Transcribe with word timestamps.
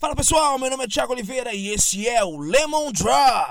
Fala 0.00 0.16
pessoal, 0.16 0.58
meu 0.58 0.70
nome 0.70 0.84
é 0.84 0.88
Thiago 0.88 1.12
Oliveira 1.12 1.52
e 1.52 1.68
esse 1.68 2.08
é 2.08 2.24
o 2.24 2.38
Lemon 2.38 2.90
Drops. 2.90 3.50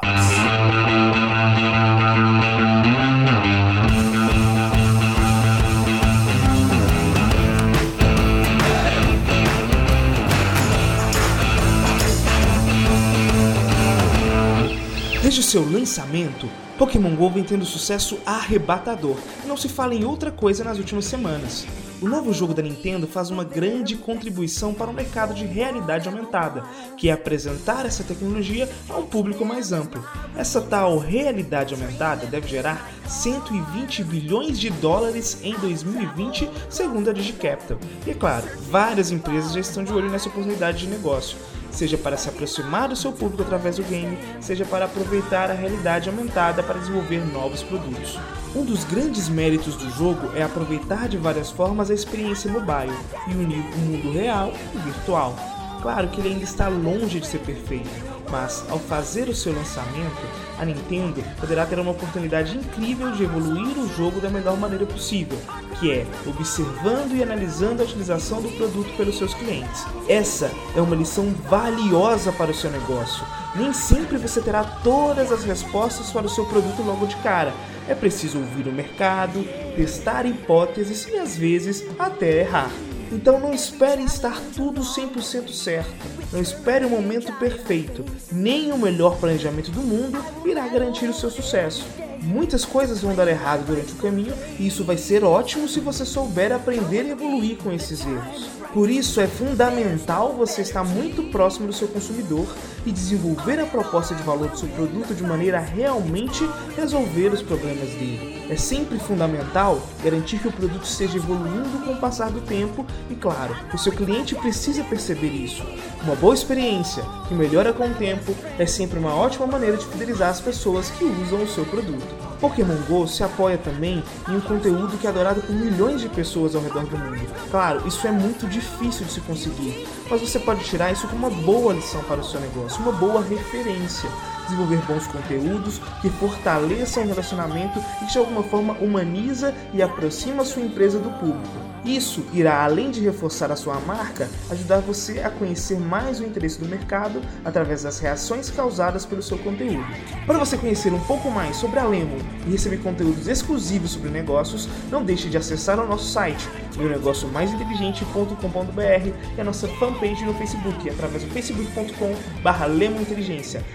Desde 15.21 15.43
seu 15.43 15.63
lançamento, 15.63 16.49
Pokémon 16.79 17.15
GO 17.15 17.29
vem 17.29 17.43
tendo 17.43 17.63
sucesso 17.63 18.17
arrebatador, 18.25 19.17
não 19.45 19.55
se 19.55 19.69
fala 19.69 19.93
em 19.93 20.03
outra 20.03 20.31
coisa 20.31 20.63
nas 20.63 20.79
últimas 20.79 21.05
semanas. 21.05 21.67
O 22.01 22.07
novo 22.07 22.33
jogo 22.33 22.53
da 22.53 22.61
Nintendo 22.61 23.05
faz 23.05 23.29
uma 23.29 23.43
grande 23.43 23.97
contribuição 23.97 24.73
para 24.73 24.89
o 24.89 24.93
mercado 24.93 25.33
de 25.33 25.45
realidade 25.45 26.07
aumentada, 26.07 26.63
que 26.95 27.09
é 27.09 27.11
apresentar 27.11 27.85
essa 27.85 28.05
tecnologia 28.05 28.69
a 28.87 28.95
um 28.97 29.05
público 29.05 29.43
mais 29.43 29.73
amplo. 29.73 30.01
Essa 30.35 30.61
tal 30.61 30.97
realidade 30.97 31.73
aumentada 31.73 32.25
deve 32.25 32.47
gerar 32.47 32.89
120 33.07 34.03
bilhões 34.03 34.59
de 34.59 34.69
dólares 34.69 35.39
em 35.43 35.53
2020, 35.55 36.49
segundo 36.69 37.09
a 37.09 37.13
DigiCapital. 37.13 37.77
E 38.05 38.11
é 38.11 38.13
claro, 38.13 38.47
várias 38.69 39.11
empresas 39.11 39.53
já 39.53 39.59
estão 39.59 39.83
de 39.83 39.91
olho 39.91 40.09
nessa 40.09 40.29
oportunidade 40.29 40.79
de 40.79 40.87
negócio 40.87 41.37
seja 41.71 41.97
para 41.97 42.17
se 42.17 42.29
aproximar 42.29 42.89
do 42.89 42.95
seu 42.95 43.11
público 43.11 43.43
através 43.43 43.77
do 43.77 43.83
game, 43.83 44.17
seja 44.41 44.65
para 44.65 44.85
aproveitar 44.85 45.49
a 45.49 45.53
realidade 45.53 46.09
aumentada 46.09 46.63
para 46.63 46.79
desenvolver 46.79 47.25
novos 47.31 47.63
produtos. 47.63 48.17
Um 48.55 48.65
dos 48.65 48.83
grandes 48.83 49.29
méritos 49.29 49.75
do 49.75 49.89
jogo 49.91 50.31
é 50.35 50.41
aproveitar 50.41 51.07
de 51.07 51.17
várias 51.17 51.51
formas 51.51 51.91
a 51.91 51.93
experiência 51.93 52.51
mobile 52.51 52.93
e 53.27 53.33
unir 53.33 53.63
o 53.75 53.77
mundo 53.77 54.11
real 54.11 54.51
e 54.73 54.77
virtual. 54.79 55.35
Claro 55.81 56.09
que 56.09 56.19
ele 56.19 56.29
ainda 56.29 56.43
está 56.43 56.67
longe 56.67 57.19
de 57.19 57.27
ser 57.27 57.39
perfeito, 57.39 57.89
mas 58.29 58.65
ao 58.69 58.77
fazer 58.77 59.29
o 59.29 59.35
seu 59.35 59.53
lançamento, 59.53 60.21
a 60.57 60.65
Nintendo 60.65 61.23
poderá 61.39 61.65
ter 61.65 61.79
uma 61.79 61.91
oportunidade 61.91 62.57
incrível 62.57 63.11
de 63.11 63.23
evoluir 63.23 63.77
o 63.77 63.87
jogo 63.95 64.19
da 64.19 64.29
melhor 64.29 64.57
maneira 64.57 64.85
possível, 64.85 65.37
que 65.79 65.91
é 65.91 66.05
observando 66.27 67.15
e 67.15 67.23
analisando 67.23 67.81
a 67.81 67.85
utilização 67.85 68.41
do 68.41 68.49
produto 68.49 68.95
pelos 68.97 69.17
seus 69.17 69.33
clientes. 69.33 69.85
Essa 70.07 70.51
é 70.75 70.81
uma 70.81 70.95
lição 70.95 71.33
valiosa 71.49 72.31
para 72.33 72.51
o 72.51 72.55
seu 72.55 72.69
negócio. 72.69 73.25
Nem 73.55 73.71
sempre 73.71 74.17
você 74.17 74.41
terá 74.41 74.63
todas 74.63 75.31
as 75.31 75.45
respostas 75.45 76.11
para 76.11 76.25
o 76.25 76.29
seu 76.29 76.45
produto 76.45 76.83
logo 76.83 77.07
de 77.07 77.15
cara. 77.17 77.53
É 77.87 77.95
preciso 77.95 78.37
ouvir 78.37 78.67
o 78.67 78.71
mercado, 78.71 79.43
testar 79.75 80.25
hipóteses 80.25 81.07
e 81.07 81.17
às 81.17 81.37
vezes 81.37 81.85
até 81.97 82.41
errar. 82.41 82.69
Então 83.11 83.39
não 83.39 83.53
espere 83.53 84.03
estar 84.03 84.39
tudo 84.55 84.81
100% 84.81 85.51
certo. 85.51 85.89
Não 86.31 86.41
espere 86.41 86.85
o 86.85 86.89
momento 86.89 87.31
perfeito. 87.33 88.05
Nem 88.31 88.71
o 88.71 88.77
melhor 88.77 89.17
planejamento 89.17 89.71
do 89.71 89.81
mundo 89.81 90.23
irá 90.45 90.67
garantir 90.67 91.09
o 91.09 91.13
seu 91.13 91.29
sucesso. 91.29 91.85
Muitas 92.21 92.65
coisas 92.65 93.01
vão 93.01 93.15
dar 93.15 93.27
errado 93.27 93.65
durante 93.65 93.93
o 93.93 93.97
caminho 93.97 94.33
e 94.59 94.67
isso 94.67 94.83
vai 94.83 94.97
ser 94.97 95.23
ótimo 95.23 95.67
se 95.67 95.79
você 95.79 96.05
souber 96.05 96.51
aprender 96.51 97.05
e 97.05 97.11
evoluir 97.11 97.57
com 97.57 97.71
esses 97.71 98.01
erros. 98.01 98.58
Por 98.73 98.87
isso 98.87 99.19
é 99.19 99.25
fundamental 99.25 100.33
você 100.33 100.61
estar 100.61 100.83
muito 100.83 101.23
próximo 101.31 101.65
do 101.65 101.73
seu 101.73 101.87
consumidor 101.87 102.45
e 102.85 102.91
desenvolver 102.91 103.59
a 103.59 103.65
proposta 103.65 104.13
de 104.13 104.21
valor 104.21 104.47
do 104.47 104.59
seu 104.59 104.69
produto 104.69 105.15
de 105.15 105.23
maneira 105.23 105.57
a 105.57 105.61
realmente 105.61 106.47
resolver 106.75 107.29
os 107.29 107.41
problemas 107.41 107.89
dele. 107.89 108.45
É 108.47 108.55
sempre 108.55 108.99
fundamental 108.99 109.81
garantir 110.03 110.37
que 110.37 110.47
o 110.47 110.51
produto 110.51 110.83
esteja 110.83 111.17
evoluindo 111.17 111.83
com 111.83 111.93
o 111.93 111.99
passar 111.99 112.29
do 112.29 112.41
tempo 112.41 112.85
e, 113.09 113.15
claro, 113.15 113.55
o 113.73 113.77
seu 113.77 113.91
cliente 113.91 114.35
precisa 114.35 114.83
perceber 114.83 115.31
isso. 115.31 115.63
Uma 116.03 116.15
boa 116.15 116.35
experiência 116.35 117.03
que 117.27 117.33
melhora 117.33 117.73
com 117.73 117.87
o 117.87 117.95
tempo 117.95 118.35
é 118.59 118.67
sempre 118.67 118.99
uma 118.99 119.15
ótima 119.15 119.47
maneira 119.47 119.77
de 119.77 119.85
fidelizar 119.87 120.29
as 120.29 120.41
pessoas 120.41 120.91
que 120.91 121.03
usam 121.03 121.41
o 121.41 121.47
seu 121.47 121.65
produto. 121.65 122.28
Pokémon 122.39 122.77
GO 122.87 123.07
se 123.07 123.23
apoia 123.23 123.57
também 123.57 124.03
em 124.27 124.35
um 124.35 124.41
conteúdo 124.41 124.97
que 124.97 125.05
é 125.05 125.09
adorado 125.09 125.41
por 125.41 125.53
milhões 125.53 126.01
de 126.01 126.09
pessoas 126.09 126.55
ao 126.55 126.61
redor 126.61 126.85
do 126.85 126.97
mundo. 126.97 127.27
Claro, 127.51 127.87
isso 127.87 128.07
é 128.07 128.11
muito 128.11 128.47
difícil 128.47 129.05
de 129.05 129.11
se 129.11 129.21
conseguir, 129.21 129.87
mas 130.09 130.21
você 130.21 130.39
pode 130.39 130.63
tirar 130.63 130.91
isso 130.91 131.07
como 131.07 131.27
uma 131.27 131.43
boa 131.43 131.73
lição 131.73 132.01
para 132.03 132.21
o 132.21 132.23
seu 132.23 132.39
negócio, 132.39 132.81
uma 132.81 132.93
boa 132.93 133.21
referência. 133.21 134.09
Desenvolver 134.49 134.81
bons 134.87 135.05
conteúdos 135.05 135.79
que 136.01 136.09
fortaleçam 136.09 137.03
o 137.03 137.07
relacionamento 137.07 137.79
e 138.01 138.05
que 138.05 138.13
de 138.13 138.17
alguma 138.17 138.41
forma 138.41 138.73
humaniza 138.79 139.53
e 139.73 139.81
aproxima 139.81 140.43
sua 140.43 140.63
empresa 140.63 140.97
do 140.97 141.11
público. 141.19 141.69
Isso 141.85 142.25
irá, 142.33 142.63
além 142.63 142.91
de 142.91 142.99
reforçar 142.99 143.51
a 143.51 143.55
sua 143.55 143.79
marca, 143.79 144.27
ajudar 144.49 144.79
você 144.79 145.19
a 145.19 145.29
conhecer 145.29 145.79
mais 145.79 146.19
o 146.19 146.25
interesse 146.25 146.59
do 146.59 146.67
mercado 146.67 147.21
através 147.45 147.83
das 147.83 147.99
reações 147.99 148.49
causadas 148.49 149.05
pelo 149.05 149.21
seu 149.21 149.37
conteúdo. 149.37 149.85
Para 150.25 150.39
você 150.39 150.57
conhecer 150.57 150.91
um 150.91 150.99
pouco 151.01 151.29
mais 151.29 151.55
sobre 151.55 151.79
a 151.79 151.85
Lemon 151.85 152.17
e 152.47 152.51
receber 152.51 152.79
conteúdos 152.79 153.27
exclusivos 153.27 153.91
sobre 153.91 154.09
negócios, 154.09 154.67
não 154.91 155.03
deixe 155.03 155.29
de 155.29 155.37
acessar 155.37 155.79
o 155.79 155.87
nosso 155.87 156.11
site, 156.11 156.49
meunegocio-mais-inteligente.com.br 156.75 159.35
e 159.37 159.41
a 159.41 159.43
nossa 159.43 159.67
fanpage 159.67 160.25
no 160.25 160.33
Facebook, 160.33 160.89
através 160.89 161.23
do 161.23 161.29
facebook.com.br 161.29 163.19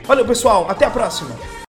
Valeu 0.07 0.25
até 0.69 0.85
a 0.87 0.91
próxima! 0.91 1.64